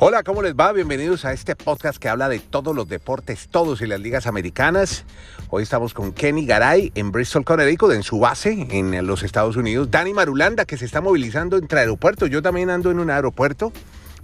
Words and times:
Hola, 0.00 0.24
¿cómo 0.24 0.42
les 0.42 0.56
va? 0.56 0.72
Bienvenidos 0.72 1.24
a 1.24 1.32
este 1.32 1.54
podcast 1.54 1.98
que 1.98 2.08
habla 2.08 2.28
de 2.28 2.40
todos 2.40 2.74
los 2.74 2.88
deportes, 2.88 3.46
todos 3.48 3.80
y 3.80 3.86
las 3.86 4.00
ligas 4.00 4.26
americanas. 4.26 5.04
Hoy 5.50 5.62
estamos 5.62 5.94
con 5.94 6.12
Kenny 6.12 6.46
Garay 6.46 6.90
en 6.96 7.12
Bristol, 7.12 7.44
Connecticut, 7.44 7.92
en 7.92 8.02
su 8.02 8.18
base 8.18 8.66
en 8.70 9.06
los 9.06 9.22
Estados 9.22 9.54
Unidos. 9.54 9.92
Dani 9.92 10.12
Marulanda, 10.12 10.64
que 10.64 10.76
se 10.76 10.84
está 10.84 11.00
movilizando 11.00 11.56
entre 11.56 11.78
aeropuertos. 11.78 12.28
Yo 12.28 12.42
también 12.42 12.70
ando 12.70 12.90
en 12.90 12.98
un 12.98 13.08
aeropuerto. 13.08 13.72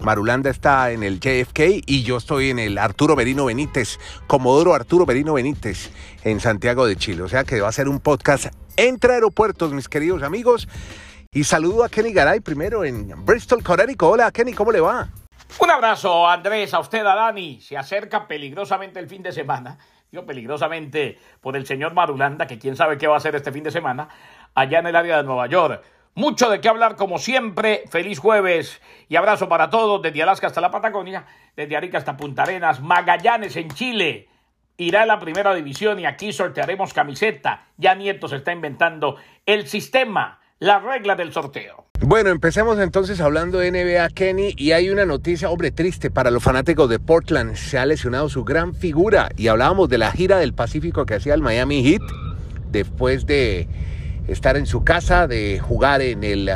Marulanda 0.01 0.49
está 0.49 0.91
en 0.91 1.03
el 1.03 1.21
JFK 1.21 1.83
y 1.85 2.03
yo 2.03 2.17
estoy 2.17 2.49
en 2.49 2.59
el 2.59 2.77
Arturo 2.77 3.15
Berino 3.15 3.45
Benítez, 3.45 3.97
Comodoro 4.27 4.73
Arturo 4.73 5.05
Berino 5.05 5.33
Benítez, 5.33 5.89
en 6.25 6.41
Santiago 6.41 6.85
de 6.85 6.97
Chile. 6.97 7.21
O 7.21 7.29
sea 7.29 7.45
que 7.45 7.61
va 7.61 7.69
a 7.69 7.71
ser 7.71 7.87
un 7.87 8.01
podcast 8.01 8.47
entre 8.75 9.13
aeropuertos, 9.13 9.71
mis 9.71 9.87
queridos 9.87 10.21
amigos. 10.21 10.67
Y 11.31 11.45
saludo 11.45 11.85
a 11.85 11.89
Kenny 11.89 12.11
Garay 12.11 12.41
primero 12.41 12.83
en 12.83 13.25
Bristol, 13.25 13.63
Connecticut. 13.63 14.09
Hola, 14.09 14.31
Kenny, 14.31 14.51
¿cómo 14.51 14.73
le 14.73 14.81
va? 14.81 15.09
Un 15.59 15.69
abrazo, 15.69 16.27
Andrés, 16.27 16.73
a 16.73 16.79
usted, 16.79 17.05
a 17.05 17.15
Dani. 17.15 17.59
Se 17.61 17.77
acerca 17.77 18.27
peligrosamente 18.27 18.99
el 18.99 19.07
fin 19.07 19.21
de 19.21 19.31
semana. 19.31 19.77
Digo 20.11 20.25
peligrosamente 20.25 21.17
por 21.39 21.55
el 21.55 21.65
señor 21.65 21.93
Marulanda, 21.93 22.47
que 22.47 22.59
quién 22.59 22.75
sabe 22.75 22.97
qué 22.97 23.07
va 23.07 23.15
a 23.15 23.17
hacer 23.17 23.35
este 23.35 23.51
fin 23.51 23.63
de 23.63 23.71
semana, 23.71 24.09
allá 24.53 24.79
en 24.79 24.87
el 24.87 24.95
área 24.95 25.17
de 25.17 25.23
Nueva 25.23 25.47
York. 25.47 25.83
Mucho 26.15 26.49
de 26.49 26.59
qué 26.59 26.67
hablar 26.67 26.97
como 26.97 27.17
siempre. 27.17 27.83
Feliz 27.89 28.19
jueves 28.19 28.81
y 29.07 29.15
abrazo 29.15 29.47
para 29.47 29.69
todos 29.69 30.01
desde 30.01 30.21
Alaska 30.21 30.47
hasta 30.47 30.59
la 30.59 30.69
Patagonia, 30.71 31.25
desde 31.55 31.77
Arica 31.77 31.97
hasta 31.97 32.17
Punta 32.17 32.43
Arenas, 32.43 32.81
Magallanes 32.81 33.55
en 33.55 33.69
Chile. 33.69 34.27
Irá 34.75 35.03
a 35.03 35.05
la 35.05 35.19
primera 35.19 35.53
división 35.53 35.99
y 35.99 36.05
aquí 36.05 36.33
sortearemos 36.33 36.93
camiseta. 36.93 37.67
Ya 37.77 37.95
Nieto 37.95 38.27
se 38.27 38.37
está 38.37 38.51
inventando 38.51 39.15
el 39.45 39.67
sistema, 39.67 40.40
la 40.61 40.77
regla 40.77 41.15
del 41.15 41.33
sorteo. 41.33 41.87
Bueno, 42.01 42.29
empecemos 42.29 42.77
entonces 42.77 43.19
hablando 43.19 43.57
de 43.57 43.71
NBA 43.71 44.07
Kenny 44.09 44.53
y 44.55 44.73
hay 44.73 44.91
una 44.91 45.07
noticia, 45.07 45.49
hombre, 45.49 45.71
triste 45.71 46.11
para 46.11 46.29
los 46.29 46.43
fanáticos 46.43 46.87
de 46.87 46.99
Portland. 46.99 47.55
Se 47.55 47.79
ha 47.79 47.85
lesionado 47.87 48.29
su 48.29 48.43
gran 48.43 48.75
figura 48.75 49.29
y 49.35 49.47
hablábamos 49.47 49.89
de 49.89 49.97
la 49.97 50.11
gira 50.11 50.37
del 50.37 50.53
Pacífico 50.53 51.07
que 51.07 51.15
hacía 51.15 51.33
el 51.33 51.41
Miami 51.41 51.83
Heat 51.83 52.03
después 52.69 53.25
de 53.25 53.67
estar 54.27 54.55
en 54.55 54.67
su 54.67 54.83
casa, 54.83 55.27
de 55.27 55.59
jugar 55.59 56.03
en 56.03 56.23
el 56.23 56.51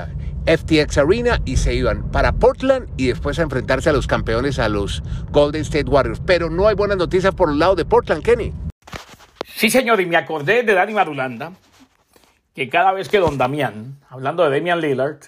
FTX 0.45 0.99
Arena 0.99 1.41
y 1.43 1.57
se 1.57 1.73
iban 1.73 2.11
para 2.11 2.33
Portland 2.33 2.87
y 2.97 3.07
después 3.07 3.39
a 3.39 3.41
enfrentarse 3.41 3.89
a 3.89 3.93
los 3.93 4.05
campeones, 4.05 4.59
a 4.59 4.69
los 4.69 5.01
Golden 5.31 5.63
State 5.63 5.89
Warriors. 5.89 6.21
Pero 6.23 6.51
no 6.51 6.67
hay 6.67 6.75
buenas 6.75 6.97
noticias 6.97 7.33
por 7.33 7.49
el 7.49 7.57
lado 7.57 7.73
de 7.73 7.85
Portland, 7.85 8.21
Kenny. 8.21 8.53
Sí, 9.55 9.71
señor, 9.71 9.99
y 9.99 10.05
me 10.05 10.17
acordé 10.17 10.61
de 10.61 10.75
Dani 10.75 10.93
Marulanda, 10.93 11.53
que 12.55 12.69
cada 12.69 12.93
vez 12.93 13.09
que 13.09 13.19
Don 13.19 13.37
Damián, 13.37 13.99
hablando 14.09 14.43
de 14.43 14.57
Damian 14.57 14.79
Lillard, 14.79 15.19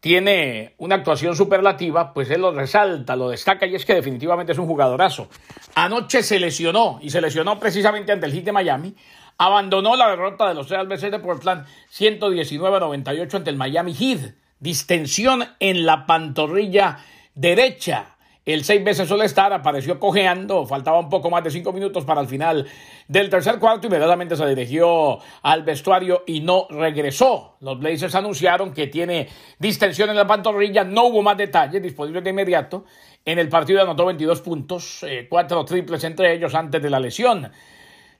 tiene 0.00 0.74
una 0.78 0.96
actuación 0.96 1.34
superlativa, 1.34 2.12
pues 2.12 2.30
él 2.30 2.42
lo 2.42 2.52
resalta, 2.52 3.16
lo 3.16 3.30
destaca 3.30 3.66
y 3.66 3.74
es 3.74 3.84
que 3.84 3.94
definitivamente 3.94 4.52
es 4.52 4.58
un 4.58 4.66
jugadorazo. 4.66 5.28
Anoche 5.74 6.22
se 6.22 6.38
lesionó 6.38 6.98
y 7.02 7.10
se 7.10 7.20
lesionó 7.20 7.58
precisamente 7.58 8.12
ante 8.12 8.26
el 8.26 8.32
Heat 8.32 8.44
de 8.44 8.52
Miami, 8.52 8.94
abandonó 9.38 9.96
la 9.96 10.10
derrota 10.10 10.46
de 10.46 10.54
los 10.54 10.68
Real 10.68 10.86
veces 10.86 11.10
de 11.10 11.18
Portland 11.18 11.66
119-98 11.90 13.34
ante 13.34 13.50
el 13.50 13.56
Miami 13.56 13.94
Heat. 13.94 14.34
Distensión 14.60 15.44
en 15.58 15.86
la 15.86 16.06
pantorrilla 16.06 16.98
derecha. 17.34 18.13
El 18.46 18.62
seis 18.62 18.84
veces 18.84 19.08
suele 19.08 19.24
estar, 19.24 19.50
apareció 19.54 19.98
cojeando, 19.98 20.66
faltaba 20.66 20.98
un 20.98 21.08
poco 21.08 21.30
más 21.30 21.42
de 21.42 21.50
cinco 21.50 21.72
minutos 21.72 22.04
para 22.04 22.20
el 22.20 22.26
final 22.26 22.66
del 23.08 23.30
tercer 23.30 23.58
cuarto, 23.58 23.86
inmediatamente 23.86 24.36
se 24.36 24.46
dirigió 24.46 25.18
al 25.40 25.62
vestuario 25.62 26.24
y 26.26 26.40
no 26.40 26.66
regresó. 26.68 27.56
Los 27.60 27.78
Blazers 27.78 28.14
anunciaron 28.14 28.74
que 28.74 28.88
tiene 28.88 29.28
distensión 29.58 30.10
en 30.10 30.16
la 30.16 30.26
pantorrilla, 30.26 30.84
no 30.84 31.06
hubo 31.06 31.22
más 31.22 31.38
detalles 31.38 31.82
disponibles 31.82 32.22
de 32.22 32.30
inmediato. 32.30 32.84
En 33.24 33.38
el 33.38 33.48
partido 33.48 33.80
anotó 33.80 34.04
22 34.04 34.42
puntos, 34.42 35.02
eh, 35.04 35.26
cuatro 35.30 35.64
triples 35.64 36.04
entre 36.04 36.34
ellos 36.34 36.54
antes 36.54 36.82
de 36.82 36.90
la 36.90 37.00
lesión. 37.00 37.50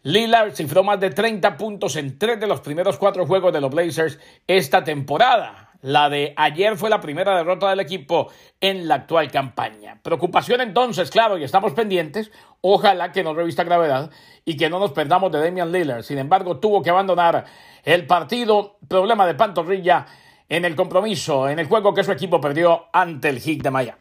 Lillard 0.04 0.54
cifró 0.54 0.82
más 0.82 1.00
de 1.00 1.10
30 1.10 1.54
puntos 1.59 1.97
en 1.97 2.19
tres 2.19 2.41
de 2.41 2.47
los 2.47 2.60
primeros 2.60 2.97
cuatro 2.97 3.26
juegos 3.26 3.53
de 3.53 3.60
los 3.60 3.70
Blazers 3.70 4.19
esta 4.47 4.82
temporada. 4.84 5.63
La 5.84 6.09
de 6.09 6.33
ayer 6.39 6.78
fue 6.78 6.89
la 6.89 7.03
primera 7.03 7.37
derrota 7.37 7.69
del 7.69 7.78
equipo 7.78 8.28
en 8.59 8.89
la 8.89 8.95
actual 8.95 9.31
campaña. 9.31 10.00
Preocupación 10.03 10.62
entonces, 10.62 11.11
claro, 11.11 11.37
y 11.37 11.45
estamos 11.45 11.75
pendientes. 11.75 12.31
Ojalá 12.62 13.12
que 13.12 13.22
no 13.22 13.34
revista 13.34 13.65
gravedad 13.65 14.11
y 14.47 14.56
que 14.56 14.71
no 14.71 14.78
nos 14.78 14.93
perdamos 14.93 15.31
de 15.31 15.44
Damian 15.44 15.71
Lillard. 15.71 16.03
Sin 16.03 16.17
embargo, 16.17 16.56
tuvo 16.56 16.81
que 16.81 16.89
abandonar 16.89 17.44
el 17.83 18.06
partido. 18.06 18.78
Problema 18.89 19.27
de 19.27 19.34
pantorrilla 19.34 20.06
en 20.49 20.65
el 20.65 20.75
compromiso, 20.75 21.50
en 21.50 21.59
el 21.59 21.67
juego 21.67 21.93
que 21.93 22.03
su 22.03 22.12
equipo 22.12 22.41
perdió 22.41 22.87
ante 22.91 23.28
el 23.28 23.39
Heat 23.39 23.59
de 23.59 23.71
Miami. 23.71 24.00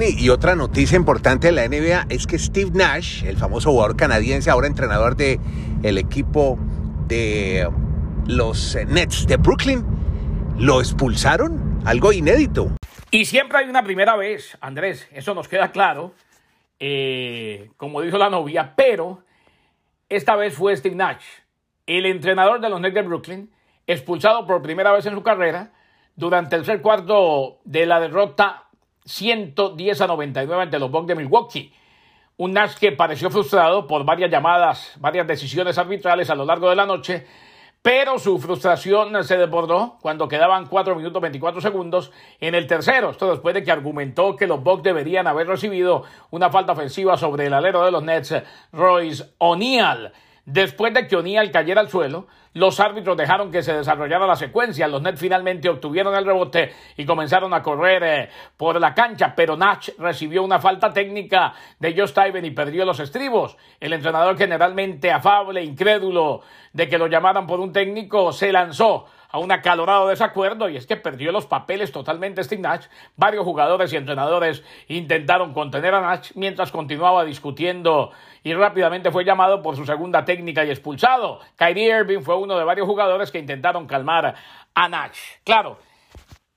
Y 0.00 0.30
otra 0.30 0.56
noticia 0.56 0.96
importante 0.96 1.48
de 1.48 1.52
la 1.52 1.68
NBA 1.68 2.06
es 2.08 2.26
que 2.26 2.38
Steve 2.38 2.70
Nash, 2.72 3.24
el 3.24 3.36
famoso 3.36 3.72
jugador 3.72 3.94
canadiense, 3.94 4.48
ahora 4.48 4.66
entrenador 4.66 5.16
del 5.16 5.38
el 5.82 5.98
equipo 5.98 6.58
de 7.08 7.68
los 8.26 8.78
Nets 8.88 9.26
de 9.26 9.36
Brooklyn, 9.36 9.84
lo 10.56 10.80
expulsaron, 10.80 11.82
algo 11.84 12.10
inédito. 12.10 12.74
Y 13.10 13.26
siempre 13.26 13.58
hay 13.58 13.68
una 13.68 13.84
primera 13.84 14.16
vez, 14.16 14.56
Andrés, 14.62 15.06
eso 15.12 15.34
nos 15.34 15.46
queda 15.46 15.72
claro, 15.72 16.14
eh, 16.80 17.70
como 17.76 18.00
dijo 18.00 18.16
la 18.16 18.30
novia, 18.30 18.72
pero 18.74 19.22
esta 20.08 20.36
vez 20.36 20.54
fue 20.54 20.74
Steve 20.74 20.96
Nash, 20.96 21.22
el 21.86 22.06
entrenador 22.06 22.62
de 22.62 22.70
los 22.70 22.80
Nets 22.80 22.94
de 22.94 23.02
Brooklyn, 23.02 23.50
expulsado 23.86 24.46
por 24.46 24.62
primera 24.62 24.90
vez 24.90 25.04
en 25.04 25.12
su 25.12 25.22
carrera 25.22 25.70
durante 26.16 26.56
el 26.56 26.62
tercer 26.62 26.80
cuarto 26.80 27.58
de 27.64 27.84
la 27.84 28.00
derrota 28.00 28.70
110 29.04 30.00
a 30.00 30.06
99 30.06 30.62
ante 30.62 30.78
los 30.78 30.90
Bucks 30.90 31.08
de 31.08 31.14
Milwaukee. 31.14 31.72
Un 32.36 32.52
Nash 32.52 32.74
que 32.74 32.92
pareció 32.92 33.30
frustrado 33.30 33.86
por 33.86 34.04
varias 34.04 34.30
llamadas, 34.30 34.94
varias 34.98 35.26
decisiones 35.26 35.78
arbitrales 35.78 36.30
a 36.30 36.34
lo 36.34 36.44
largo 36.44 36.68
de 36.70 36.76
la 36.76 36.86
noche, 36.86 37.26
pero 37.82 38.18
su 38.18 38.38
frustración 38.38 39.24
se 39.24 39.36
desbordó 39.36 39.98
cuando 40.00 40.28
quedaban 40.28 40.66
4 40.66 40.94
minutos 40.94 41.20
24 41.20 41.60
segundos 41.60 42.12
en 42.40 42.54
el 42.54 42.68
tercero. 42.68 43.10
Esto 43.10 43.30
después 43.30 43.54
de 43.54 43.64
que 43.64 43.72
argumentó 43.72 44.36
que 44.36 44.46
los 44.46 44.62
Bucks 44.62 44.84
deberían 44.84 45.26
haber 45.26 45.48
recibido 45.48 46.04
una 46.30 46.48
falta 46.50 46.72
ofensiva 46.72 47.16
sobre 47.16 47.46
el 47.46 47.54
alero 47.54 47.84
de 47.84 47.90
los 47.90 48.04
Nets, 48.04 48.34
Royce 48.72 49.24
O'Neal. 49.38 50.12
Después 50.44 50.92
de 50.92 51.06
que 51.06 51.14
O'Neal 51.14 51.52
cayera 51.52 51.80
al 51.80 51.88
suelo, 51.88 52.26
los 52.54 52.80
árbitros 52.80 53.16
dejaron 53.16 53.52
que 53.52 53.62
se 53.62 53.74
desarrollara 53.74 54.26
la 54.26 54.34
secuencia. 54.34 54.88
Los 54.88 55.00
Nets 55.00 55.20
finalmente 55.20 55.68
obtuvieron 55.68 56.16
el 56.16 56.24
rebote 56.24 56.72
y 56.96 57.04
comenzaron 57.04 57.54
a 57.54 57.62
correr 57.62 58.02
eh, 58.02 58.28
por 58.56 58.80
la 58.80 58.92
cancha, 58.92 59.34
pero 59.36 59.56
Nash 59.56 59.90
recibió 59.98 60.42
una 60.42 60.58
falta 60.58 60.92
técnica 60.92 61.54
de 61.78 61.94
Joe 61.96 62.08
Steven 62.08 62.44
y 62.44 62.50
perdió 62.50 62.84
los 62.84 62.98
estribos. 62.98 63.56
El 63.78 63.92
entrenador 63.92 64.36
generalmente 64.36 65.12
afable, 65.12 65.62
incrédulo 65.62 66.42
de 66.72 66.88
que 66.88 66.98
lo 66.98 67.06
llamaran 67.06 67.46
por 67.46 67.60
un 67.60 67.72
técnico, 67.72 68.32
se 68.32 68.50
lanzó 68.52 69.06
a 69.32 69.38
un 69.38 69.50
acalorado 69.50 70.08
desacuerdo 70.08 70.68
y 70.68 70.76
es 70.76 70.86
que 70.86 70.96
perdió 70.96 71.32
los 71.32 71.46
papeles 71.46 71.90
totalmente 71.90 72.44
Steve 72.44 72.60
Nash. 72.60 72.86
Varios 73.16 73.44
jugadores 73.44 73.92
y 73.92 73.96
entrenadores 73.96 74.62
intentaron 74.88 75.54
contener 75.54 75.94
a 75.94 76.02
Nash 76.02 76.32
mientras 76.34 76.70
continuaba 76.70 77.24
discutiendo 77.24 78.12
y 78.44 78.52
rápidamente 78.52 79.10
fue 79.10 79.24
llamado 79.24 79.62
por 79.62 79.74
su 79.74 79.86
segunda 79.86 80.24
técnica 80.24 80.64
y 80.64 80.70
expulsado. 80.70 81.40
Kyrie 81.56 81.98
Irving 81.98 82.20
fue 82.20 82.36
uno 82.36 82.58
de 82.58 82.64
varios 82.64 82.86
jugadores 82.86 83.30
que 83.30 83.38
intentaron 83.38 83.86
calmar 83.86 84.34
a 84.74 84.88
Nash. 84.88 85.18
Claro, 85.44 85.78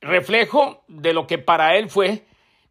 reflejo 0.02 0.84
de 0.90 1.14
lo 1.14 1.25
que 1.28 1.38
para 1.38 1.78
él 1.78 1.90
fue 1.90 2.25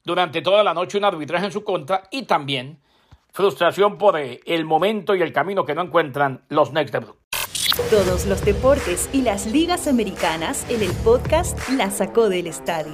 durante 0.05 0.43
toda 0.43 0.63
la 0.63 0.75
noche 0.75 0.99
un 0.99 1.05
arbitraje 1.05 1.47
en 1.47 1.53
su 1.53 1.65
contra 1.65 2.03
y 2.11 2.25
también 2.25 2.79
frustración 3.33 3.97
por 3.97 4.19
eh, 4.19 4.41
el 4.45 4.67
momento 4.67 5.15
y 5.15 5.23
el 5.23 5.33
camino 5.33 5.65
que 5.65 5.75
no 5.75 5.83
encuentran 5.83 6.45
los 6.51 6.73
Next 6.73 6.93
de. 6.93 7.24
Todos 7.91 8.27
los 8.27 8.45
deportes 8.45 9.09
y 9.13 9.23
las 9.23 9.47
ligas 9.47 9.89
americanas 9.89 10.65
en 10.69 10.81
el 10.81 10.93
podcast 10.93 11.59
La 11.71 11.91
Sacó 11.91 12.29
del 12.29 12.47
Estadio. 12.47 12.93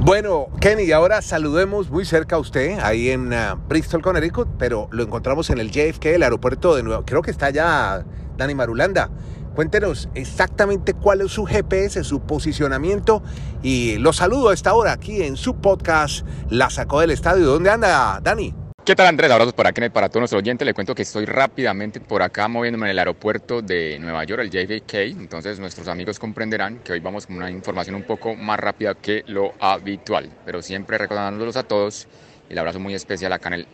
Bueno, 0.00 0.46
Kenny, 0.58 0.90
ahora 0.92 1.20
saludemos 1.20 1.90
muy 1.90 2.06
cerca 2.06 2.36
a 2.36 2.38
usted, 2.38 2.78
ahí 2.78 3.10
en 3.10 3.34
uh, 3.34 3.58
Bristol, 3.68 4.00
Connecticut, 4.00 4.48
pero 4.58 4.88
lo 4.90 5.02
encontramos 5.02 5.50
en 5.50 5.58
el 5.58 5.70
JFK, 5.70 6.06
el 6.06 6.22
aeropuerto 6.22 6.74
de 6.74 6.82
Nueva 6.82 7.04
Creo 7.04 7.20
que 7.20 7.30
está 7.30 7.46
allá 7.46 8.06
Dani 8.38 8.54
Marulanda. 8.54 9.10
Cuéntenos 9.54 10.08
exactamente 10.14 10.94
cuál 10.94 11.20
es 11.20 11.32
su 11.32 11.44
GPS, 11.44 12.04
su 12.04 12.20
posicionamiento 12.20 13.22
y 13.62 13.98
lo 13.98 14.14
saludo 14.14 14.48
a 14.48 14.54
esta 14.54 14.72
hora 14.72 14.92
aquí 14.92 15.22
en 15.22 15.36
su 15.36 15.56
podcast 15.56 16.26
La 16.48 16.70
Sacó 16.70 17.00
del 17.00 17.10
Estadio. 17.10 17.44
¿Dónde 17.44 17.68
anda, 17.68 18.18
Dani? 18.22 18.54
¿Qué 18.88 18.96
tal 18.96 19.06
Andrés? 19.06 19.30
Abrazos 19.30 19.52
por 19.52 19.66
aquí 19.66 19.86
para 19.90 20.08
todos 20.08 20.22
nuestros 20.22 20.40
oyentes. 20.40 20.64
Le 20.64 20.72
cuento 20.72 20.94
que 20.94 21.02
estoy 21.02 21.26
rápidamente 21.26 22.00
por 22.00 22.22
acá 22.22 22.48
moviéndome 22.48 22.86
en 22.86 22.92
el 22.92 22.98
aeropuerto 22.98 23.60
de 23.60 23.98
Nueva 23.98 24.24
York, 24.24 24.40
el 24.40 24.48
JFK. 24.48 24.94
Entonces 25.20 25.60
nuestros 25.60 25.88
amigos 25.88 26.18
comprenderán 26.18 26.78
que 26.78 26.92
hoy 26.92 27.00
vamos 27.00 27.26
con 27.26 27.36
una 27.36 27.50
información 27.50 27.96
un 27.96 28.04
poco 28.04 28.34
más 28.34 28.58
rápida 28.58 28.94
que 28.94 29.24
lo 29.26 29.52
habitual. 29.60 30.30
Pero 30.46 30.62
siempre 30.62 30.96
recordándolos 30.96 31.58
a 31.58 31.64
todos 31.64 32.08
y 32.48 32.54
el 32.54 32.58
abrazo 32.60 32.80
muy 32.80 32.94
especial 32.94 33.30
acá 33.34 33.48
en 33.48 33.54
el, 33.56 33.68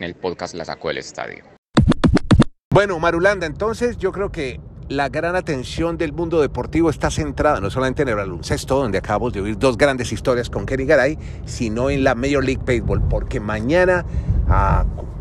en 0.00 0.04
el 0.04 0.16
podcast 0.16 0.56
La 0.56 0.64
Sacó 0.64 0.88
del 0.88 0.98
Estadio. 0.98 1.44
Bueno, 2.70 2.98
Marulanda, 2.98 3.46
entonces 3.46 3.96
yo 3.96 4.10
creo 4.10 4.32
que 4.32 4.58
la 4.88 5.08
gran 5.08 5.36
atención 5.36 5.96
del 5.96 6.12
mundo 6.12 6.40
deportivo 6.40 6.90
está 6.90 7.10
centrada 7.10 7.60
no 7.60 7.70
solamente 7.70 8.02
en 8.02 8.08
el 8.08 8.16
baloncesto, 8.16 8.76
donde 8.76 8.98
acabamos 8.98 9.32
de 9.32 9.40
oír 9.40 9.58
dos 9.58 9.78
grandes 9.78 10.12
historias 10.12 10.50
con 10.50 10.66
Kenny 10.66 10.84
Garay, 10.84 11.18
sino 11.46 11.90
en 11.90 12.04
la 12.04 12.14
Major 12.14 12.44
League 12.44 12.62
Baseball, 12.64 13.06
porque 13.08 13.40
mañana, 13.40 14.04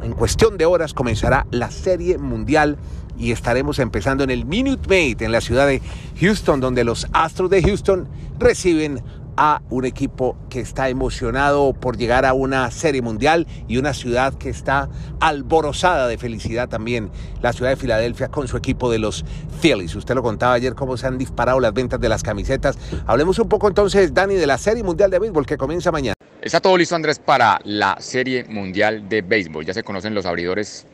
en 0.02 0.14
cuestión 0.14 0.58
de 0.58 0.66
horas, 0.66 0.94
comenzará 0.94 1.46
la 1.52 1.72
Serie 1.72 2.18
Mundial 2.18 2.78
y 3.18 3.32
estaremos 3.32 3.80
empezando 3.80 4.24
en 4.24 4.30
el 4.30 4.46
Minute 4.46 4.88
Maid 4.88 5.22
en 5.22 5.32
la 5.32 5.42
ciudad 5.42 5.68
de 5.68 5.82
Houston, 6.20 6.60
donde 6.60 6.84
los 6.84 7.08
Astros 7.14 7.50
de 7.50 7.62
Houston 7.62 8.08
reciben 8.40 9.04
a 9.38 9.62
un 9.70 9.86
equipo 9.86 10.36
que 10.50 10.60
está 10.60 10.90
emocionado 10.90 11.74
por 11.74 11.98
llegar 11.98 12.26
a 12.26 12.34
una 12.34 12.70
serie 12.72 13.02
mundial 13.02 13.48
y 13.68 13.78
una 13.78 13.94
ciudad 13.94 14.34
que 14.34 14.50
está 14.50 14.90
alborozada 15.20 16.08
de 16.08 16.18
felicidad 16.18 16.70
también, 16.70 17.12
la 17.42 17.54
ciudad 17.54 17.72
de 17.72 17.78
Filadelfia 17.78 18.28
con 18.30 18.48
su 18.48 18.58
equipo 18.58 18.92
de 18.92 19.00
los 19.00 19.24
Phillies. 19.62 19.96
Usted 19.96 20.16
lo 20.16 20.24
contaba 20.24 20.54
ayer 20.54 20.76
cómo 20.76 20.98
se 20.98 21.08
han 21.08 21.18
disparado 21.18 21.60
las 21.60 21.74
ventas 21.74 22.00
de 22.00 22.10
las 22.10 22.24
camisetas. 22.24 22.78
Hablemos 23.08 23.40
un 23.40 23.48
poco 23.48 23.68
entonces, 23.68 24.14
Dani, 24.14 24.36
de 24.36 24.48
la 24.48 24.58
serie 24.58 24.84
mundial 24.84 25.10
de 25.10 25.20
béisbol 25.20 25.46
que 25.46 25.58
comienza 25.58 25.92
mañana. 25.92 26.21
Está 26.42 26.60
todo 26.60 26.76
listo, 26.76 26.96
Andrés, 26.96 27.20
para 27.20 27.62
la 27.66 27.98
serie 28.00 28.46
mundial 28.46 29.08
de 29.08 29.22
béisbol. 29.22 29.64
Ya 29.64 29.76
se 29.76 29.84
conocen 29.84 30.16
los 30.16 30.26
abridores 30.26 30.88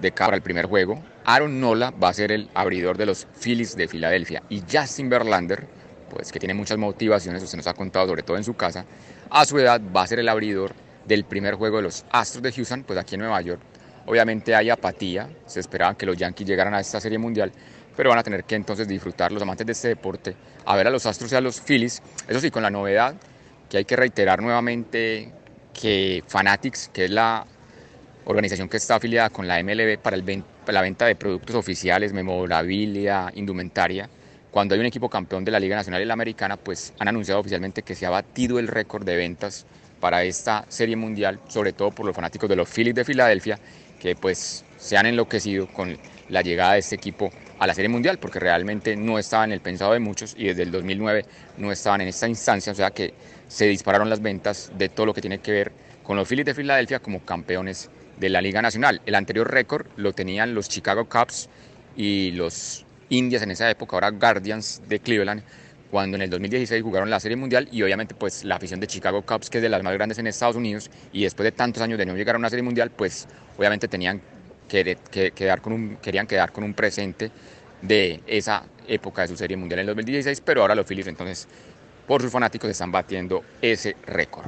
de 0.00 0.10
cada 0.12 0.28
para 0.28 0.36
el 0.36 0.42
primer 0.42 0.64
juego. 0.64 1.04
Aaron 1.26 1.60
Nola 1.60 1.90
va 1.90 2.08
a 2.08 2.14
ser 2.14 2.32
el 2.32 2.48
abridor 2.54 2.96
de 2.96 3.04
los 3.04 3.26
Phillies 3.38 3.76
de 3.76 3.88
Filadelfia 3.88 4.42
y 4.48 4.62
Justin 4.62 5.10
Verlander 5.10 5.66
pues 6.08 6.32
que 6.32 6.38
tiene 6.38 6.54
muchas 6.54 6.78
motivaciones, 6.78 7.42
usted 7.42 7.58
nos 7.58 7.66
ha 7.66 7.74
contado 7.74 8.06
sobre 8.06 8.22
todo 8.22 8.38
en 8.38 8.44
su 8.44 8.54
casa, 8.54 8.86
a 9.28 9.44
su 9.44 9.58
edad 9.58 9.82
va 9.94 10.02
a 10.02 10.06
ser 10.06 10.20
el 10.20 10.28
abridor 10.30 10.72
del 11.04 11.24
primer 11.24 11.56
juego 11.56 11.76
de 11.76 11.82
los 11.82 12.06
Astros 12.10 12.42
de 12.42 12.52
Houston, 12.52 12.84
pues 12.84 12.98
aquí 12.98 13.16
en 13.16 13.22
Nueva 13.22 13.40
York. 13.42 13.60
Obviamente 14.06 14.54
hay 14.54 14.70
apatía, 14.70 15.28
se 15.46 15.60
esperaba 15.60 15.94
que 15.94 16.06
los 16.06 16.16
Yankees 16.16 16.46
llegaran 16.46 16.72
a 16.72 16.80
esta 16.80 17.00
serie 17.00 17.18
mundial, 17.18 17.52
pero 17.96 18.08
van 18.08 18.20
a 18.20 18.22
tener 18.22 18.44
que 18.44 18.54
entonces 18.54 18.88
disfrutar 18.88 19.30
los 19.30 19.42
amantes 19.42 19.66
de 19.66 19.72
este 19.72 19.88
deporte, 19.88 20.36
a 20.64 20.74
ver 20.74 20.86
a 20.86 20.90
los 20.90 21.04
Astros 21.04 21.32
y 21.32 21.34
a 21.34 21.40
los 21.42 21.60
Phillies, 21.60 22.00
eso 22.28 22.40
sí, 22.40 22.50
con 22.50 22.62
la 22.62 22.70
novedad 22.70 23.14
que 23.68 23.78
hay 23.78 23.84
que 23.84 23.96
reiterar 23.96 24.42
nuevamente 24.42 25.30
que 25.72 26.22
Fanatics, 26.26 26.90
que 26.92 27.06
es 27.06 27.10
la 27.10 27.46
organización 28.24 28.68
que 28.68 28.76
está 28.76 28.96
afiliada 28.96 29.30
con 29.30 29.46
la 29.46 29.62
MLB 29.62 29.98
para, 29.98 30.16
la 30.16 30.80
venta 30.80 31.06
de 31.06 31.14
productos 31.14 31.54
oficiales, 31.54 32.12
memorabilia, 32.12 33.30
indumentaria, 33.34 34.08
cuando 34.50 34.74
hay 34.74 34.80
un 34.80 34.86
equipo 34.86 35.08
campeón 35.08 35.44
de 35.44 35.50
la 35.50 35.60
Liga 35.60 35.76
Nacional 35.76 36.02
y 36.02 36.06
la 36.06 36.14
Americana, 36.14 36.56
pues 36.56 36.94
han 36.98 37.08
anunciado 37.08 37.40
oficialmente 37.40 37.82
que 37.82 37.94
se 37.94 38.06
ha 38.06 38.10
batido 38.10 38.58
el 38.58 38.68
récord 38.68 39.04
de 39.04 39.16
ventas 39.16 39.66
para 40.00 40.24
esta 40.24 40.64
serie 40.68 40.96
mundial, 40.96 41.40
sobre 41.48 41.72
todo 41.72 41.90
por 41.90 42.06
los 42.06 42.14
fanáticos 42.14 42.48
de 42.48 42.56
los 42.56 42.68
Phillies 42.68 42.94
de 42.94 43.04
Filadelfia, 43.04 43.58
que 44.00 44.14
pues 44.14 44.64
se 44.76 44.96
han 44.96 45.06
enloquecido 45.06 45.66
con 45.68 45.96
la 46.28 46.42
llegada 46.42 46.74
de 46.74 46.80
este 46.80 46.96
equipo 46.96 47.30
a 47.58 47.66
la 47.66 47.74
serie 47.74 47.88
mundial, 47.88 48.18
porque 48.18 48.38
realmente 48.38 48.96
no 48.96 49.18
estaba 49.18 49.44
en 49.44 49.52
el 49.52 49.60
pensado 49.60 49.92
de 49.92 50.00
muchos 50.00 50.34
y 50.36 50.46
desde 50.46 50.62
el 50.62 50.70
2009 50.70 51.24
no 51.58 51.72
estaban 51.72 52.00
en 52.02 52.08
esta 52.08 52.28
instancia, 52.28 52.72
o 52.72 52.74
sea 52.74 52.90
que 52.90 53.14
se 53.48 53.66
dispararon 53.66 54.10
las 54.10 54.20
ventas 54.20 54.72
de 54.76 54.88
todo 54.88 55.06
lo 55.06 55.14
que 55.14 55.20
tiene 55.20 55.38
que 55.38 55.52
ver 55.52 55.72
con 56.02 56.16
los 56.16 56.28
Phillies 56.28 56.46
de 56.46 56.54
Filadelfia 56.54 57.00
como 57.00 57.20
campeones 57.20 57.90
de 58.18 58.28
la 58.28 58.40
Liga 58.40 58.62
Nacional. 58.62 59.00
El 59.06 59.14
anterior 59.14 59.50
récord 59.50 59.86
lo 59.96 60.12
tenían 60.12 60.54
los 60.54 60.68
Chicago 60.68 61.08
Cubs 61.08 61.48
y 61.96 62.32
los 62.32 62.84
Indias 63.08 63.42
en 63.42 63.52
esa 63.52 63.70
época, 63.70 63.96
ahora 63.96 64.10
Guardians 64.10 64.82
de 64.88 65.00
Cleveland, 65.00 65.42
cuando 65.90 66.16
en 66.16 66.22
el 66.22 66.30
2016 66.30 66.82
jugaron 66.82 67.10
la 67.10 67.20
Serie 67.20 67.36
Mundial 67.36 67.68
y 67.70 67.82
obviamente 67.82 68.14
pues 68.14 68.44
la 68.44 68.56
afición 68.56 68.80
de 68.80 68.86
Chicago 68.86 69.22
Cubs, 69.22 69.50
que 69.50 69.58
es 69.58 69.62
de 69.62 69.68
las 69.68 69.82
más 69.82 69.94
grandes 69.94 70.18
en 70.18 70.26
Estados 70.26 70.56
Unidos, 70.56 70.90
y 71.12 71.24
después 71.24 71.44
de 71.44 71.52
tantos 71.52 71.82
años 71.82 71.98
de 71.98 72.06
no 72.06 72.16
llegar 72.16 72.34
a 72.34 72.38
una 72.38 72.50
Serie 72.50 72.62
Mundial, 72.62 72.90
pues 72.90 73.28
obviamente 73.56 73.88
tenían 73.88 74.20
que, 74.68 74.96
quedar 75.34 75.60
con 75.60 75.72
un, 75.72 75.96
querían 75.96 76.26
quedar 76.26 76.52
con 76.52 76.64
un 76.64 76.74
presente 76.74 77.30
de 77.82 78.20
esa 78.26 78.64
época 78.88 79.22
de 79.22 79.28
su 79.28 79.36
Serie 79.36 79.56
Mundial 79.56 79.80
en 79.80 79.82
el 79.82 79.86
2016, 79.94 80.40
pero 80.40 80.62
ahora 80.62 80.74
los 80.74 80.86
Phillies 80.86 81.06
entonces 81.06 81.48
por 82.06 82.22
sus 82.22 82.30
fanáticos 82.30 82.70
están 82.70 82.92
batiendo 82.92 83.42
ese 83.60 83.96
récord. 84.06 84.46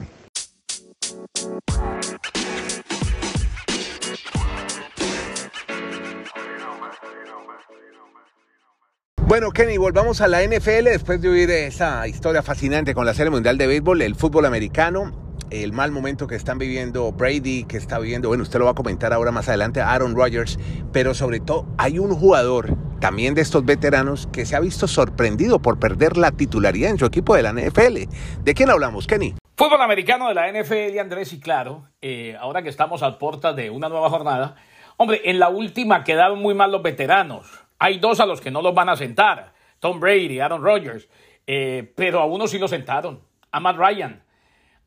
Bueno, 9.28 9.50
Kenny, 9.50 9.76
volvamos 9.76 10.22
a 10.22 10.26
la 10.26 10.42
NFL 10.42 10.84
después 10.84 11.20
de 11.20 11.28
oír 11.28 11.50
esa 11.50 12.08
historia 12.08 12.42
fascinante 12.42 12.94
con 12.94 13.04
la 13.04 13.12
Serie 13.12 13.30
Mundial 13.30 13.58
de 13.58 13.66
Béisbol, 13.66 14.00
el 14.00 14.14
fútbol 14.14 14.46
americano, 14.46 15.12
el 15.50 15.74
mal 15.74 15.92
momento 15.92 16.26
que 16.26 16.34
están 16.34 16.56
viviendo 16.56 17.12
Brady, 17.12 17.64
que 17.64 17.76
está 17.76 17.98
viviendo, 17.98 18.28
bueno, 18.28 18.42
usted 18.42 18.58
lo 18.58 18.64
va 18.64 18.70
a 18.70 18.74
comentar 18.74 19.12
ahora 19.12 19.30
más 19.30 19.46
adelante, 19.46 19.82
Aaron 19.82 20.16
Rodgers, 20.16 20.58
pero 20.94 21.12
sobre 21.12 21.40
todo 21.40 21.66
hay 21.76 21.98
un 21.98 22.14
jugador 22.14 22.74
también 23.00 23.34
de 23.34 23.42
estos 23.42 23.66
veteranos 23.66 24.30
que 24.32 24.46
se 24.46 24.56
ha 24.56 24.60
visto 24.60 24.88
sorprendido 24.88 25.58
por 25.58 25.78
perder 25.78 26.16
la 26.16 26.30
titularidad 26.30 26.90
en 26.90 26.98
su 26.98 27.04
equipo 27.04 27.36
de 27.36 27.42
la 27.42 27.52
NFL. 27.52 28.08
¿De 28.42 28.54
quién 28.54 28.70
hablamos, 28.70 29.06
Kenny? 29.06 29.34
Fútbol 29.58 29.82
americano 29.82 30.28
de 30.28 30.34
la 30.36 30.50
NFL, 30.50 30.98
Andrés, 30.98 31.34
y 31.34 31.40
claro, 31.40 31.86
eh, 32.00 32.34
ahora 32.40 32.62
que 32.62 32.70
estamos 32.70 33.02
a 33.02 33.18
puertas 33.18 33.54
de 33.54 33.68
una 33.68 33.90
nueva 33.90 34.08
jornada, 34.08 34.56
hombre, 34.96 35.20
en 35.26 35.38
la 35.38 35.50
última 35.50 36.02
quedaron 36.02 36.40
muy 36.40 36.54
mal 36.54 36.72
los 36.72 36.82
veteranos. 36.82 37.67
Hay 37.78 37.98
dos 37.98 38.20
a 38.20 38.26
los 38.26 38.40
que 38.40 38.50
no 38.50 38.62
los 38.62 38.74
van 38.74 38.88
a 38.88 38.96
sentar, 38.96 39.52
Tom 39.78 40.00
Brady, 40.00 40.40
Aaron 40.40 40.62
Rodgers, 40.62 41.08
eh, 41.46 41.92
pero 41.94 42.20
a 42.20 42.26
uno 42.26 42.46
sí 42.46 42.58
lo 42.58 42.68
sentaron, 42.68 43.20
a 43.52 43.60
Matt 43.60 43.76
Ryan. 43.76 44.22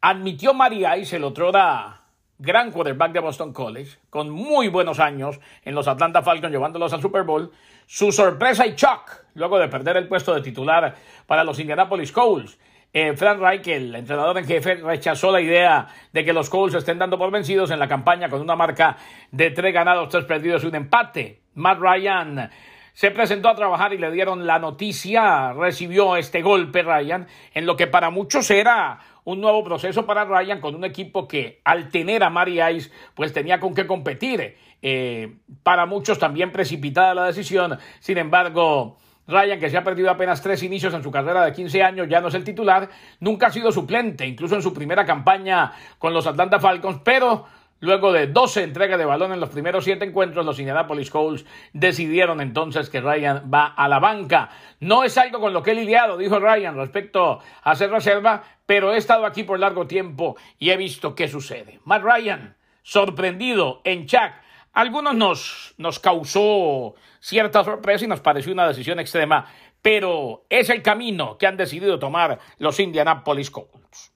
Admitió 0.01 0.53
María 0.53 0.97
y 0.97 1.03
el 1.03 1.23
otro 1.23 1.49
era 1.49 2.01
gran 2.37 2.71
quarterback 2.71 3.11
de 3.11 3.19
Boston 3.19 3.53
College, 3.53 3.99
con 4.09 4.29
muy 4.29 4.67
buenos 4.67 4.99
años 4.99 5.39
en 5.63 5.75
los 5.75 5.87
Atlanta 5.87 6.23
Falcons 6.23 6.51
llevándolos 6.51 6.91
al 6.91 7.01
Super 7.01 7.23
Bowl, 7.23 7.51
su 7.85 8.11
sorpresa 8.11 8.65
y 8.65 8.73
shock 8.73 9.25
luego 9.35 9.59
de 9.59 9.67
perder 9.67 9.97
el 9.97 10.07
puesto 10.07 10.33
de 10.33 10.41
titular 10.41 10.95
para 11.27 11.43
los 11.43 11.59
Indianapolis 11.59 12.11
Colts. 12.11 12.57
Eh, 12.93 13.13
Frank 13.15 13.39
Reich, 13.39 13.67
el 13.67 13.95
entrenador 13.95 14.37
en 14.37 14.45
jefe, 14.45 14.75
rechazó 14.75 15.31
la 15.31 15.39
idea 15.39 15.87
de 16.11 16.25
que 16.25 16.33
los 16.33 16.49
Colts 16.49 16.75
estén 16.75 16.99
dando 16.99 17.17
por 17.17 17.31
vencidos 17.31 17.71
en 17.71 17.79
la 17.79 17.87
campaña 17.87 18.27
con 18.27 18.41
una 18.41 18.55
marca 18.55 18.97
de 19.31 19.51
tres 19.51 19.73
ganados, 19.73 20.09
tres 20.09 20.25
perdidos 20.25 20.63
y 20.63 20.67
un 20.67 20.75
empate. 20.75 21.41
Matt 21.53 21.79
Ryan 21.79 22.49
se 22.93 23.11
presentó 23.11 23.49
a 23.49 23.55
trabajar 23.55 23.93
y 23.93 23.97
le 23.97 24.11
dieron 24.11 24.45
la 24.45 24.59
noticia, 24.59 25.53
recibió 25.53 26.15
este 26.15 26.41
golpe 26.41 26.83
Ryan, 26.83 27.27
en 27.53 27.65
lo 27.65 27.75
que 27.75 27.87
para 27.87 28.09
muchos 28.09 28.51
era 28.51 28.99
un 29.23 29.39
nuevo 29.39 29.63
proceso 29.63 30.05
para 30.05 30.25
Ryan 30.25 30.59
con 30.59 30.75
un 30.75 30.83
equipo 30.83 31.27
que 31.27 31.61
al 31.63 31.89
tener 31.89 32.23
a 32.23 32.29
Mari 32.29 32.61
Ice 32.75 32.91
pues 33.13 33.33
tenía 33.33 33.59
con 33.59 33.73
qué 33.73 33.85
competir. 33.87 34.57
Eh, 34.83 35.35
para 35.61 35.85
muchos 35.85 36.17
también 36.17 36.51
precipitada 36.51 37.13
la 37.13 37.25
decisión, 37.25 37.77
sin 37.99 38.17
embargo... 38.17 38.97
Ryan, 39.27 39.59
que 39.59 39.69
se 39.69 39.77
ha 39.77 39.83
perdido 39.83 40.09
apenas 40.09 40.41
tres 40.41 40.61
inicios 40.63 40.93
en 40.93 41.03
su 41.03 41.11
carrera 41.11 41.45
de 41.45 41.53
15 41.53 41.83
años, 41.83 42.07
ya 42.09 42.19
no 42.19 42.27
es 42.27 42.33
el 42.33 42.43
titular, 42.43 42.89
nunca 43.19 43.47
ha 43.47 43.51
sido 43.51 43.71
suplente, 43.71 44.27
incluso 44.27 44.55
en 44.55 44.61
su 44.61 44.73
primera 44.73 45.05
campaña 45.05 45.71
con 45.99 46.13
los 46.13 46.27
Atlanta 46.27 46.59
Falcons, 46.59 47.01
pero 47.03 47.45
Luego 47.81 48.13
de 48.13 48.27
12 48.27 48.61
entregas 48.61 48.99
de 48.99 49.05
balón 49.05 49.33
en 49.33 49.39
los 49.39 49.49
primeros 49.49 49.85
siete 49.85 50.05
encuentros, 50.05 50.45
los 50.45 50.59
Indianapolis 50.59 51.09
Colts 51.09 51.45
decidieron 51.73 52.39
entonces 52.39 52.91
que 52.91 53.01
Ryan 53.01 53.49
va 53.51 53.65
a 53.65 53.89
la 53.89 53.97
banca. 53.97 54.51
No 54.79 55.03
es 55.03 55.17
algo 55.17 55.39
con 55.39 55.51
lo 55.51 55.63
que 55.63 55.71
he 55.71 55.75
lidiado, 55.75 56.15
dijo 56.15 56.39
Ryan, 56.39 56.75
respecto 56.75 57.41
a 57.63 57.71
hacer 57.71 57.89
reserva, 57.89 58.43
pero 58.67 58.93
he 58.93 58.97
estado 58.97 59.25
aquí 59.25 59.41
por 59.41 59.59
largo 59.59 59.87
tiempo 59.87 60.37
y 60.59 60.69
he 60.69 60.77
visto 60.77 61.15
qué 61.15 61.27
sucede. 61.27 61.79
Matt 61.83 62.03
Ryan, 62.03 62.55
sorprendido 62.83 63.81
en 63.83 64.05
Chuck. 64.05 64.31
Algunos 64.73 65.15
nos, 65.15 65.73
nos 65.79 65.97
causó 65.97 66.93
cierta 67.19 67.63
sorpresa 67.63 68.05
y 68.05 68.07
nos 68.07 68.21
pareció 68.21 68.53
una 68.53 68.67
decisión 68.67 68.99
extrema, 68.99 69.47
pero 69.81 70.45
es 70.51 70.69
el 70.69 70.83
camino 70.83 71.39
que 71.39 71.47
han 71.47 71.57
decidido 71.57 71.97
tomar 71.97 72.37
los 72.59 72.79
Indianapolis 72.79 73.49
Colts. 73.49 74.13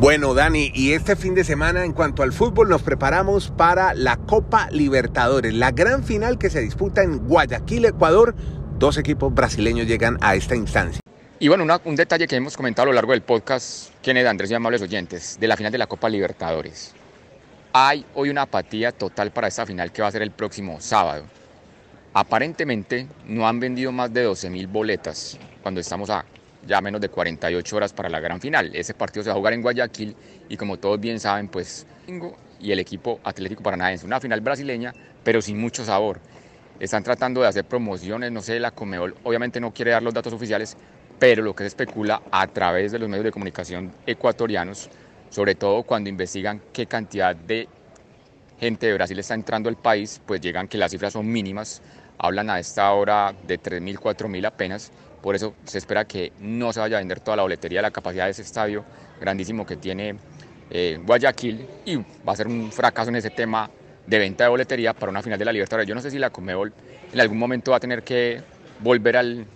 Bueno, 0.00 0.32
Dani, 0.32 0.72
y 0.74 0.94
este 0.94 1.14
fin 1.14 1.34
de 1.34 1.44
semana 1.44 1.84
en 1.84 1.92
cuanto 1.92 2.22
al 2.22 2.32
fútbol 2.32 2.70
nos 2.70 2.80
preparamos 2.80 3.50
para 3.50 3.92
la 3.92 4.16
Copa 4.16 4.70
Libertadores, 4.70 5.52
la 5.52 5.72
gran 5.72 6.04
final 6.04 6.38
que 6.38 6.48
se 6.48 6.62
disputa 6.62 7.02
en 7.02 7.18
Guayaquil, 7.18 7.84
Ecuador. 7.84 8.34
Dos 8.78 8.96
equipos 8.96 9.34
brasileños 9.34 9.86
llegan 9.86 10.16
a 10.22 10.34
esta 10.36 10.56
instancia. 10.56 11.02
Y 11.38 11.48
bueno, 11.48 11.66
un 11.84 11.96
detalle 11.96 12.26
que 12.26 12.34
hemos 12.34 12.56
comentado 12.56 12.84
a 12.84 12.86
lo 12.86 12.94
largo 12.94 13.12
del 13.12 13.20
podcast, 13.20 13.90
Kenneth 14.00 14.26
Andrés 14.26 14.50
y 14.50 14.54
amables 14.54 14.80
oyentes, 14.80 15.36
de 15.38 15.46
la 15.46 15.58
final 15.58 15.70
de 15.70 15.76
la 15.76 15.86
Copa 15.86 16.08
Libertadores. 16.08 16.94
Hay 17.74 18.06
hoy 18.14 18.30
una 18.30 18.42
apatía 18.42 18.92
total 18.92 19.32
para 19.32 19.48
esta 19.48 19.66
final 19.66 19.92
que 19.92 20.00
va 20.00 20.08
a 20.08 20.12
ser 20.12 20.22
el 20.22 20.30
próximo 20.30 20.80
sábado. 20.80 21.24
Aparentemente 22.14 23.06
no 23.26 23.46
han 23.46 23.60
vendido 23.60 23.92
más 23.92 24.10
de 24.14 24.22
12 24.22 24.48
mil 24.48 24.66
boletas 24.66 25.38
cuando 25.60 25.78
estamos 25.78 26.08
a 26.08 26.24
ya 26.66 26.80
menos 26.80 27.00
de 27.00 27.08
48 27.08 27.76
horas 27.76 27.92
para 27.92 28.08
la 28.08 28.20
gran 28.20 28.40
final. 28.40 28.74
Ese 28.74 28.94
partido 28.94 29.22
se 29.22 29.30
va 29.30 29.34
a 29.34 29.38
jugar 29.38 29.52
en 29.54 29.62
Guayaquil 29.62 30.16
y 30.48 30.56
como 30.56 30.78
todos 30.78 31.00
bien 31.00 31.20
saben, 31.20 31.48
pues 31.48 31.86
y 32.60 32.72
el 32.72 32.78
equipo 32.78 33.20
Atlético 33.24 33.62
Paranaense, 33.62 34.04
una 34.04 34.20
final 34.20 34.40
brasileña, 34.40 34.92
pero 35.22 35.40
sin 35.40 35.58
mucho 35.58 35.84
sabor. 35.84 36.20
Están 36.78 37.02
tratando 37.02 37.42
de 37.42 37.48
hacer 37.48 37.64
promociones, 37.64 38.32
no 38.32 38.42
sé, 38.42 38.58
la 38.58 38.70
Comebol 38.70 39.14
obviamente 39.24 39.60
no 39.60 39.72
quiere 39.72 39.90
dar 39.90 40.02
los 40.02 40.14
datos 40.14 40.32
oficiales, 40.32 40.76
pero 41.18 41.42
lo 41.42 41.54
que 41.54 41.64
se 41.64 41.68
especula 41.68 42.22
a 42.30 42.46
través 42.46 42.92
de 42.92 42.98
los 42.98 43.08
medios 43.08 43.24
de 43.24 43.32
comunicación 43.32 43.92
ecuatorianos, 44.06 44.88
sobre 45.28 45.54
todo 45.54 45.82
cuando 45.82 46.08
investigan 46.08 46.60
qué 46.72 46.86
cantidad 46.86 47.36
de 47.36 47.68
gente 48.58 48.86
de 48.86 48.94
Brasil 48.94 49.18
está 49.18 49.34
entrando 49.34 49.68
al 49.68 49.76
país, 49.76 50.20
pues 50.26 50.40
llegan 50.40 50.68
que 50.68 50.78
las 50.78 50.90
cifras 50.90 51.12
son 51.12 51.30
mínimas, 51.30 51.82
hablan 52.18 52.50
a 52.50 52.58
esta 52.58 52.90
hora 52.92 53.34
de 53.46 53.58
3.000, 53.60 53.98
4.000 53.98 54.46
apenas, 54.46 54.92
por 55.22 55.34
eso 55.34 55.54
se 55.64 55.78
espera 55.78 56.04
que 56.04 56.32
no 56.40 56.72
se 56.72 56.80
vaya 56.80 56.96
a 56.96 57.00
vender 57.00 57.20
toda 57.20 57.36
la 57.36 57.42
boletería, 57.42 57.82
la 57.82 57.90
capacidad 57.90 58.24
de 58.24 58.30
ese 58.30 58.42
estadio 58.42 58.84
grandísimo 59.20 59.66
que 59.66 59.76
tiene 59.76 60.16
eh, 60.70 60.98
Guayaquil 61.04 61.66
y 61.84 61.96
va 61.96 62.32
a 62.32 62.36
ser 62.36 62.46
un 62.46 62.72
fracaso 62.72 63.10
en 63.10 63.16
ese 63.16 63.30
tema 63.30 63.70
de 64.06 64.18
venta 64.18 64.44
de 64.44 64.50
boletería 64.50 64.94
para 64.94 65.10
una 65.10 65.22
final 65.22 65.38
de 65.38 65.44
la 65.44 65.52
Libertadores. 65.52 65.88
Yo 65.88 65.94
no 65.94 66.00
sé 66.00 66.10
si 66.10 66.18
la 66.18 66.30
Comebol 66.30 66.72
en 67.12 67.20
algún 67.20 67.38
momento 67.38 67.72
va 67.72 67.76
a 67.76 67.80
tener 67.80 68.02
que 68.02 68.40
volver 68.80 69.16
al, 69.16 69.46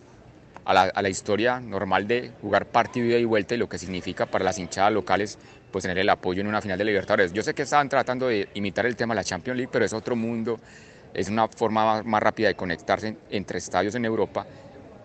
a, 0.65 1.03
la, 1.03 1.09
historia 1.09 1.61
normal 1.61 2.07
de 2.07 2.33
jugar 2.43 2.67
partido 2.67 3.19
y 3.19 3.25
vuelta 3.25 3.55
y 3.55 3.59
lo 3.59 3.69
que 3.69 3.79
significa 3.79 4.27
para 4.27 4.45
las 4.45 4.59
hinchadas 4.59 4.93
locales 4.93 5.39
pues 5.71 5.83
tener 5.83 5.99
el 5.99 6.09
apoyo 6.09 6.41
en 6.41 6.47
una 6.47 6.61
final 6.61 6.79
de 6.79 6.85
Libertadores. 6.85 7.33
Yo 7.33 7.43
sé 7.43 7.55
que 7.55 7.63
estaban 7.63 7.89
tratando 7.89 8.29
de 8.29 8.49
imitar 8.55 8.87
el 8.87 8.95
tema 8.95 9.15
de 9.15 9.21
la 9.21 9.25
Champions 9.25 9.57
League, 9.57 9.71
pero 9.73 9.85
es 9.85 9.93
otro 9.93 10.15
mundo, 10.15 10.61
es 11.13 11.29
una 11.29 11.49
forma 11.49 12.03
más 12.03 12.23
rápida 12.23 12.49
de 12.49 12.55
conectarse 12.55 13.17
entre 13.31 13.59
estadios 13.59 13.95
en 13.97 14.05
Europa 14.05 14.47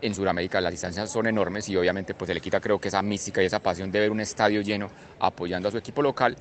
en 0.01 0.13
Sudamérica 0.13 0.61
las 0.61 0.71
distancias 0.71 1.11
son 1.11 1.27
enormes 1.27 1.67
y 1.69 1.77
obviamente 1.77 2.13
pues 2.13 2.27
se 2.27 2.33
le 2.33 2.41
quita 2.41 2.59
creo 2.59 2.79
que 2.79 2.87
esa 2.87 3.01
mística 3.01 3.41
y 3.41 3.45
esa 3.45 3.59
pasión 3.59 3.91
de 3.91 3.99
ver 3.99 4.11
un 4.11 4.19
estadio 4.19 4.61
lleno 4.61 4.89
apoyando 5.19 5.67
a 5.67 5.71
su 5.71 5.77
equipo 5.77 6.01
local. 6.01 6.35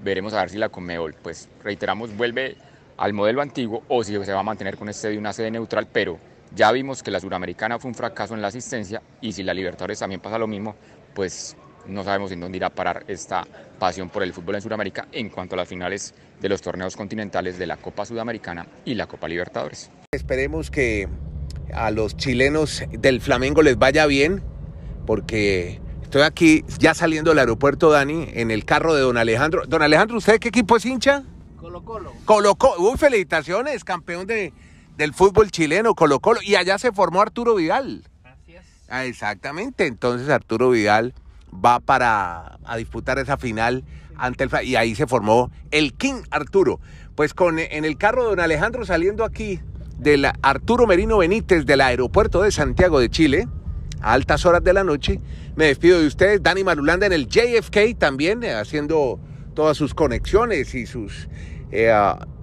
Veremos 0.00 0.32
a 0.34 0.40
ver 0.40 0.50
si 0.50 0.58
la 0.58 0.68
Conmebol, 0.68 1.14
pues 1.22 1.48
reiteramos, 1.62 2.16
vuelve 2.16 2.56
al 2.96 3.12
modelo 3.12 3.42
antiguo 3.42 3.82
o 3.88 4.04
si 4.04 4.12
se 4.24 4.32
va 4.32 4.40
a 4.40 4.44
mantener 4.44 4.76
con 4.76 4.88
este 4.88 5.10
de 5.10 5.18
una 5.18 5.32
sede 5.32 5.50
neutral, 5.50 5.88
pero 5.92 6.18
ya 6.54 6.72
vimos 6.72 7.02
que 7.02 7.10
la 7.10 7.20
Suramericana 7.20 7.78
fue 7.78 7.88
un 7.88 7.94
fracaso 7.94 8.34
en 8.34 8.42
la 8.42 8.48
asistencia 8.48 9.02
y 9.20 9.32
si 9.32 9.42
la 9.42 9.54
Libertadores 9.54 9.98
también 9.98 10.20
pasa 10.20 10.38
lo 10.38 10.46
mismo, 10.46 10.74
pues 11.14 11.56
no 11.86 12.04
sabemos 12.04 12.30
en 12.32 12.40
dónde 12.40 12.58
irá 12.58 12.68
a 12.68 12.74
parar 12.74 13.04
esta 13.08 13.46
pasión 13.78 14.10
por 14.10 14.22
el 14.22 14.32
fútbol 14.32 14.56
en 14.56 14.60
Sudamérica 14.60 15.08
en 15.12 15.30
cuanto 15.30 15.54
a 15.54 15.58
las 15.58 15.68
finales 15.68 16.14
de 16.40 16.48
los 16.48 16.60
torneos 16.60 16.96
continentales 16.96 17.58
de 17.58 17.66
la 17.66 17.76
Copa 17.76 18.04
Sudamericana 18.04 18.66
y 18.84 18.94
la 18.94 19.06
Copa 19.06 19.28
Libertadores. 19.28 19.90
Esperemos 20.12 20.70
que 20.70 21.08
a 21.72 21.90
los 21.90 22.16
chilenos 22.16 22.82
del 22.90 23.20
Flamengo 23.20 23.62
les 23.62 23.78
vaya 23.78 24.06
bien, 24.06 24.42
porque 25.06 25.80
estoy 26.02 26.22
aquí 26.22 26.64
ya 26.78 26.94
saliendo 26.94 27.30
del 27.30 27.38
aeropuerto, 27.38 27.90
Dani, 27.90 28.28
en 28.32 28.50
el 28.50 28.64
carro 28.64 28.94
de 28.94 29.02
don 29.02 29.16
Alejandro. 29.16 29.64
Don 29.66 29.82
Alejandro, 29.82 30.18
¿usted 30.18 30.38
qué 30.38 30.48
equipo 30.48 30.76
es 30.76 30.86
hincha? 30.86 31.24
Colo 31.58 31.84
Colo. 31.84 32.12
Colo 32.24 32.54
Colo. 32.54 32.90
Uy, 32.90 32.98
felicitaciones, 32.98 33.84
campeón 33.84 34.26
de, 34.26 34.52
del 34.96 35.14
fútbol 35.14 35.50
chileno, 35.50 35.94
Colo 35.94 36.20
Colo. 36.20 36.40
Y 36.42 36.54
allá 36.54 36.78
se 36.78 36.92
formó 36.92 37.20
Arturo 37.20 37.54
Vidal. 37.54 38.04
Así 38.24 38.54
es. 38.54 38.64
Ah, 38.88 39.04
exactamente, 39.04 39.86
entonces 39.86 40.28
Arturo 40.28 40.70
Vidal 40.70 41.14
va 41.52 41.80
para 41.80 42.58
a 42.64 42.76
disputar 42.76 43.18
esa 43.18 43.36
final 43.36 43.84
ante 44.16 44.44
el 44.44 44.50
y 44.64 44.76
ahí 44.76 44.94
se 44.94 45.06
formó 45.06 45.50
el 45.70 45.94
King 45.94 46.22
Arturo. 46.30 46.80
Pues 47.14 47.34
con 47.34 47.58
en 47.58 47.84
el 47.84 47.96
carro 47.96 48.24
de 48.24 48.30
don 48.30 48.40
Alejandro 48.40 48.84
saliendo 48.84 49.24
aquí 49.24 49.60
del 49.98 50.26
Arturo 50.42 50.86
Merino 50.86 51.18
Benítez 51.18 51.66
del 51.66 51.80
aeropuerto 51.80 52.42
de 52.42 52.52
Santiago 52.52 53.00
de 53.00 53.10
Chile, 53.10 53.48
a 54.00 54.12
altas 54.12 54.46
horas 54.46 54.62
de 54.62 54.72
la 54.72 54.84
noche. 54.84 55.20
Me 55.56 55.66
despido 55.66 56.00
de 56.00 56.06
ustedes, 56.06 56.42
Dani 56.42 56.64
Marulanda 56.64 57.06
en 57.06 57.12
el 57.12 57.26
JFK 57.26 57.98
también, 57.98 58.42
eh, 58.44 58.52
haciendo 58.52 59.18
todas 59.54 59.76
sus 59.76 59.94
conexiones 59.94 60.74
y 60.74 60.86
sus 60.86 61.28
eh, 61.72 61.92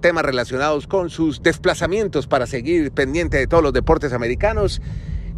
temas 0.00 0.24
relacionados 0.24 0.86
con 0.86 1.10
sus 1.10 1.42
desplazamientos 1.42 2.26
para 2.26 2.46
seguir 2.46 2.92
pendiente 2.92 3.38
de 3.38 3.46
todos 3.46 3.62
los 3.62 3.72
deportes 3.72 4.12
americanos. 4.12 4.82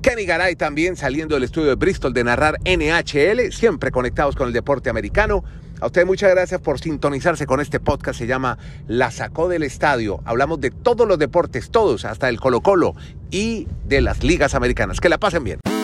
Kenny 0.02 0.26
Garay 0.26 0.56
también 0.56 0.96
saliendo 0.96 1.34
del 1.34 1.44
estudio 1.44 1.68
de 1.68 1.74
Bristol 1.74 2.12
de 2.12 2.24
narrar 2.24 2.58
NHL, 2.64 3.52
siempre 3.52 3.90
conectados 3.90 4.36
con 4.36 4.48
el 4.48 4.52
deporte 4.52 4.90
americano. 4.90 5.44
A 5.80 5.86
ustedes 5.86 6.06
muchas 6.06 6.30
gracias 6.30 6.60
por 6.60 6.80
sintonizarse 6.80 7.46
con 7.46 7.60
este 7.60 7.80
podcast. 7.80 8.18
Se 8.18 8.26
llama 8.26 8.58
La 8.86 9.10
Sacó 9.10 9.48
del 9.48 9.62
Estadio. 9.62 10.20
Hablamos 10.24 10.60
de 10.60 10.70
todos 10.70 11.06
los 11.06 11.18
deportes, 11.18 11.70
todos, 11.70 12.04
hasta 12.04 12.28
el 12.28 12.40
Colo 12.40 12.60
Colo 12.60 12.94
y 13.30 13.68
de 13.86 14.00
las 14.00 14.24
ligas 14.24 14.54
americanas. 14.54 15.00
Que 15.00 15.08
la 15.08 15.18
pasen 15.18 15.44
bien. 15.44 15.77